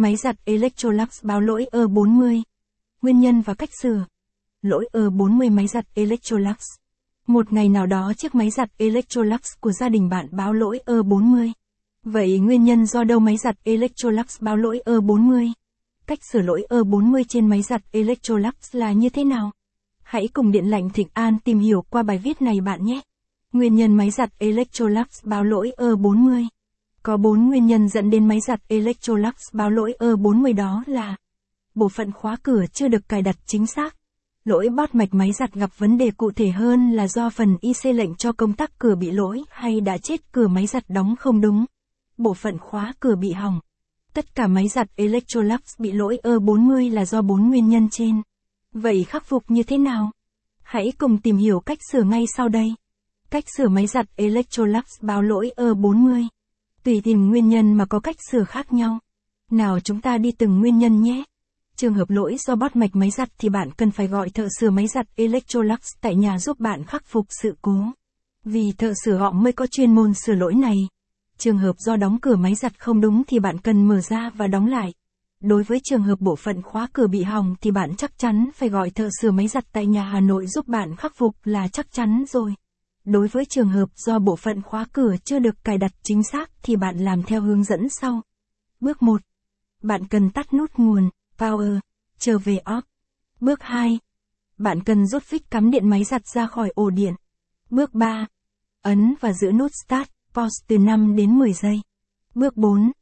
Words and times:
Máy 0.00 0.16
giặt 0.16 0.36
Electrolux 0.44 1.24
báo 1.24 1.40
lỗi 1.40 1.66
E40. 1.72 2.42
Nguyên 3.02 3.20
nhân 3.20 3.40
và 3.40 3.54
cách 3.54 3.70
sửa. 3.82 4.06
Lỗi 4.62 4.88
E40 4.92 5.52
máy 5.52 5.66
giặt 5.66 5.84
Electrolux. 5.94 6.56
Một 7.26 7.52
ngày 7.52 7.68
nào 7.68 7.86
đó 7.86 8.12
chiếc 8.16 8.34
máy 8.34 8.50
giặt 8.50 8.68
Electrolux 8.78 9.40
của 9.60 9.72
gia 9.72 9.88
đình 9.88 10.08
bạn 10.08 10.26
báo 10.30 10.52
lỗi 10.52 10.80
E40. 10.86 11.52
Vậy 12.04 12.38
nguyên 12.38 12.64
nhân 12.64 12.86
do 12.86 13.04
đâu 13.04 13.18
máy 13.20 13.36
giặt 13.36 13.56
Electrolux 13.64 14.40
báo 14.40 14.56
lỗi 14.56 14.80
E40? 14.84 15.52
Cách 16.06 16.18
sửa 16.32 16.42
lỗi 16.42 16.66
E40 16.68 17.24
trên 17.28 17.46
máy 17.46 17.62
giặt 17.62 17.82
Electrolux 17.92 18.54
là 18.72 18.92
như 18.92 19.08
thế 19.08 19.24
nào? 19.24 19.50
Hãy 20.02 20.28
cùng 20.28 20.52
Điện 20.52 20.70
lạnh 20.70 20.90
Thịnh 20.90 21.08
An 21.12 21.38
tìm 21.44 21.58
hiểu 21.58 21.82
qua 21.90 22.02
bài 22.02 22.18
viết 22.18 22.42
này 22.42 22.60
bạn 22.60 22.84
nhé. 22.84 23.00
Nguyên 23.52 23.74
nhân 23.74 23.94
máy 23.94 24.10
giặt 24.10 24.30
Electrolux 24.38 25.24
báo 25.24 25.44
lỗi 25.44 25.72
E40 25.76 26.46
có 27.02 27.16
4 27.16 27.48
nguyên 27.48 27.66
nhân 27.66 27.88
dẫn 27.88 28.10
đến 28.10 28.28
máy 28.28 28.40
giặt 28.40 28.60
Electrolux 28.68 29.34
báo 29.52 29.70
lỗi 29.70 29.94
E40 29.98 30.54
đó 30.54 30.84
là 30.86 31.16
Bộ 31.74 31.88
phận 31.88 32.12
khóa 32.12 32.36
cửa 32.42 32.64
chưa 32.72 32.88
được 32.88 33.08
cài 33.08 33.22
đặt 33.22 33.36
chính 33.46 33.66
xác. 33.66 33.96
Lỗi 34.44 34.68
bót 34.68 34.94
mạch 34.94 35.14
máy 35.14 35.32
giặt 35.32 35.54
gặp 35.54 35.70
vấn 35.78 35.98
đề 35.98 36.10
cụ 36.10 36.30
thể 36.30 36.50
hơn 36.50 36.92
là 36.92 37.08
do 37.08 37.30
phần 37.30 37.56
IC 37.60 37.94
lệnh 37.94 38.14
cho 38.14 38.32
công 38.32 38.52
tắc 38.52 38.78
cửa 38.78 38.94
bị 38.94 39.10
lỗi 39.10 39.42
hay 39.50 39.80
đã 39.80 39.98
chết 39.98 40.32
cửa 40.32 40.48
máy 40.48 40.66
giặt 40.66 40.84
đóng 40.88 41.14
không 41.16 41.40
đúng. 41.40 41.64
Bộ 42.18 42.34
phận 42.34 42.58
khóa 42.58 42.92
cửa 43.00 43.14
bị 43.14 43.32
hỏng. 43.32 43.60
Tất 44.14 44.34
cả 44.34 44.46
máy 44.46 44.68
giặt 44.68 44.88
Electrolux 44.96 45.60
bị 45.78 45.92
lỗi 45.92 46.18
E40 46.22 46.92
là 46.92 47.04
do 47.04 47.22
4 47.22 47.48
nguyên 47.48 47.68
nhân 47.68 47.88
trên. 47.90 48.22
Vậy 48.72 49.04
khắc 49.04 49.26
phục 49.26 49.44
như 49.48 49.62
thế 49.62 49.78
nào? 49.78 50.10
Hãy 50.62 50.92
cùng 50.98 51.18
tìm 51.18 51.36
hiểu 51.36 51.60
cách 51.60 51.78
sửa 51.92 52.02
ngay 52.02 52.24
sau 52.36 52.48
đây. 52.48 52.74
Cách 53.30 53.44
sửa 53.56 53.68
máy 53.68 53.86
giặt 53.86 54.06
Electrolux 54.16 54.84
báo 55.00 55.22
lỗi 55.22 55.50
E40. 55.56 56.26
Tùy 56.84 57.00
tìm 57.04 57.28
nguyên 57.28 57.48
nhân 57.48 57.72
mà 57.72 57.84
có 57.84 58.00
cách 58.00 58.16
sửa 58.30 58.44
khác 58.44 58.72
nhau. 58.72 58.98
Nào 59.50 59.80
chúng 59.80 60.00
ta 60.00 60.18
đi 60.18 60.32
từng 60.32 60.60
nguyên 60.60 60.78
nhân 60.78 61.02
nhé. 61.02 61.24
Trường 61.76 61.94
hợp 61.94 62.10
lỗi 62.10 62.36
do 62.38 62.54
bót 62.54 62.76
mạch 62.76 62.96
máy 62.96 63.10
giặt 63.10 63.28
thì 63.38 63.48
bạn 63.48 63.70
cần 63.76 63.90
phải 63.90 64.06
gọi 64.06 64.30
thợ 64.30 64.48
sửa 64.60 64.70
máy 64.70 64.86
giặt 64.86 65.06
Electrolux 65.16 65.78
tại 66.00 66.16
nhà 66.16 66.38
giúp 66.38 66.60
bạn 66.60 66.84
khắc 66.84 67.02
phục 67.06 67.26
sự 67.42 67.56
cố. 67.62 67.84
Vì 68.44 68.72
thợ 68.78 68.92
sửa 69.04 69.16
họ 69.16 69.32
mới 69.32 69.52
có 69.52 69.66
chuyên 69.70 69.94
môn 69.94 70.14
sửa 70.14 70.34
lỗi 70.34 70.54
này. 70.54 70.76
Trường 71.38 71.58
hợp 71.58 71.76
do 71.78 71.96
đóng 71.96 72.18
cửa 72.22 72.36
máy 72.36 72.54
giặt 72.54 72.80
không 72.80 73.00
đúng 73.00 73.22
thì 73.26 73.38
bạn 73.38 73.58
cần 73.58 73.88
mở 73.88 74.00
ra 74.00 74.30
và 74.34 74.46
đóng 74.46 74.66
lại. 74.66 74.92
Đối 75.40 75.62
với 75.62 75.80
trường 75.84 76.02
hợp 76.02 76.20
bộ 76.20 76.36
phận 76.36 76.62
khóa 76.62 76.88
cửa 76.92 77.06
bị 77.06 77.22
hỏng 77.22 77.54
thì 77.60 77.70
bạn 77.70 77.96
chắc 77.96 78.18
chắn 78.18 78.50
phải 78.54 78.68
gọi 78.68 78.90
thợ 78.90 79.08
sửa 79.20 79.30
máy 79.30 79.48
giặt 79.48 79.64
tại 79.72 79.86
nhà 79.86 80.02
Hà 80.02 80.20
Nội 80.20 80.46
giúp 80.46 80.68
bạn 80.68 80.96
khắc 80.96 81.12
phục 81.16 81.36
là 81.44 81.68
chắc 81.68 81.92
chắn 81.92 82.24
rồi. 82.28 82.54
Đối 83.04 83.28
với 83.28 83.44
trường 83.44 83.68
hợp 83.68 83.88
do 83.96 84.18
bộ 84.18 84.36
phận 84.36 84.62
khóa 84.62 84.86
cửa 84.92 85.14
chưa 85.24 85.38
được 85.38 85.64
cài 85.64 85.78
đặt 85.78 85.92
chính 86.02 86.22
xác 86.22 86.50
thì 86.62 86.76
bạn 86.76 86.98
làm 86.98 87.22
theo 87.22 87.42
hướng 87.42 87.64
dẫn 87.64 87.88
sau. 87.88 88.22
Bước 88.80 89.02
1. 89.02 89.20
Bạn 89.82 90.06
cần 90.06 90.30
tắt 90.30 90.54
nút 90.54 90.70
nguồn, 90.76 91.10
power, 91.38 91.80
trở 92.18 92.38
về 92.38 92.58
off. 92.64 92.82
Bước 93.40 93.62
2. 93.62 93.98
Bạn 94.58 94.82
cần 94.82 95.06
rút 95.06 95.22
phích 95.22 95.50
cắm 95.50 95.70
điện 95.70 95.88
máy 95.88 96.04
giặt 96.04 96.26
ra 96.26 96.46
khỏi 96.46 96.72
ổ 96.74 96.90
điện. 96.90 97.14
Bước 97.70 97.94
3. 97.94 98.26
Ấn 98.82 99.14
và 99.20 99.32
giữ 99.32 99.52
nút 99.52 99.70
start, 99.84 100.08
pause 100.34 100.64
từ 100.68 100.78
5 100.78 101.16
đến 101.16 101.38
10 101.38 101.52
giây. 101.52 101.80
Bước 102.34 102.56
4. 102.56 102.92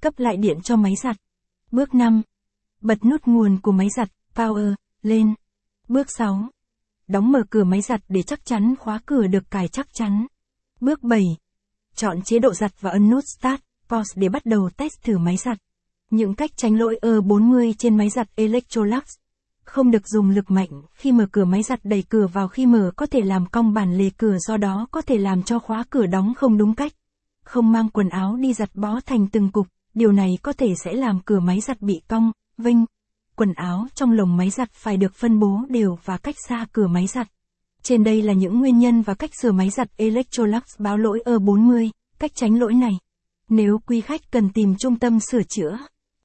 Cấp 0.00 0.14
lại 0.16 0.36
điện 0.36 0.60
cho 0.62 0.76
máy 0.76 0.94
giặt. 1.02 1.16
Bước 1.70 1.94
5. 1.94 2.22
Bật 2.80 3.04
nút 3.04 3.20
nguồn 3.26 3.60
của 3.60 3.72
máy 3.72 3.88
giặt, 3.96 4.08
power, 4.34 4.74
lên. 5.02 5.34
Bước 5.88 6.06
6. 6.18 6.48
Đóng 7.08 7.32
mở 7.32 7.42
cửa 7.50 7.64
máy 7.64 7.80
giặt 7.80 8.00
để 8.08 8.22
chắc 8.22 8.44
chắn 8.44 8.74
khóa 8.78 9.00
cửa 9.06 9.26
được 9.26 9.50
cài 9.50 9.68
chắc 9.68 9.94
chắn. 9.94 10.26
Bước 10.80 11.02
7. 11.02 11.22
Chọn 11.94 12.22
chế 12.22 12.38
độ 12.38 12.54
giặt 12.54 12.72
và 12.80 12.90
ấn 12.90 13.10
nút 13.10 13.24
Start, 13.26 13.60
Pause 13.88 14.12
để 14.20 14.28
bắt 14.28 14.46
đầu 14.46 14.70
test 14.76 15.02
thử 15.02 15.18
máy 15.18 15.36
giặt. 15.36 15.58
Những 16.10 16.34
cách 16.34 16.50
tránh 16.56 16.78
lỗi 16.78 16.98
E40 17.02 17.72
trên 17.78 17.96
máy 17.96 18.10
giặt 18.10 18.28
Electrolux. 18.36 19.02
Không 19.64 19.90
được 19.90 20.08
dùng 20.08 20.30
lực 20.30 20.50
mạnh 20.50 20.68
khi 20.94 21.12
mở 21.12 21.26
cửa 21.32 21.44
máy 21.44 21.62
giặt 21.62 21.80
đẩy 21.84 22.04
cửa 22.08 22.26
vào 22.26 22.48
khi 22.48 22.66
mở 22.66 22.90
có 22.96 23.06
thể 23.06 23.20
làm 23.20 23.46
cong 23.46 23.74
bản 23.74 23.98
lề 23.98 24.10
cửa 24.10 24.36
do 24.38 24.56
đó 24.56 24.86
có 24.90 25.02
thể 25.02 25.18
làm 25.18 25.42
cho 25.42 25.58
khóa 25.58 25.84
cửa 25.90 26.06
đóng 26.06 26.34
không 26.34 26.58
đúng 26.58 26.74
cách. 26.74 26.92
Không 27.42 27.72
mang 27.72 27.88
quần 27.88 28.08
áo 28.08 28.36
đi 28.36 28.52
giặt 28.52 28.70
bó 28.74 29.00
thành 29.06 29.26
từng 29.28 29.50
cục, 29.52 29.66
điều 29.94 30.12
này 30.12 30.38
có 30.42 30.52
thể 30.52 30.74
sẽ 30.84 30.92
làm 30.92 31.20
cửa 31.24 31.40
máy 31.40 31.60
giặt 31.60 31.82
bị 31.82 32.02
cong, 32.08 32.32
vinh. 32.58 32.84
Quần 33.36 33.52
áo 33.52 33.86
trong 33.94 34.12
lồng 34.12 34.36
máy 34.36 34.50
giặt 34.50 34.72
phải 34.72 34.96
được 34.96 35.14
phân 35.14 35.38
bố 35.38 35.60
đều 35.68 35.98
và 36.04 36.18
cách 36.18 36.34
xa 36.48 36.66
cửa 36.72 36.86
máy 36.86 37.06
giặt. 37.06 37.28
Trên 37.82 38.04
đây 38.04 38.22
là 38.22 38.32
những 38.32 38.60
nguyên 38.60 38.78
nhân 38.78 39.02
và 39.02 39.14
cách 39.14 39.30
sửa 39.42 39.52
máy 39.52 39.70
giặt 39.70 39.88
Electrolux 39.96 40.62
báo 40.78 40.98
lỗi 40.98 41.22
E40, 41.24 41.90
cách 42.18 42.30
tránh 42.34 42.58
lỗi 42.58 42.74
này. 42.74 42.92
Nếu 43.48 43.78
quý 43.86 44.00
khách 44.00 44.30
cần 44.30 44.52
tìm 44.52 44.74
trung 44.78 44.98
tâm 44.98 45.20
sửa 45.20 45.42
chữa 45.42 45.78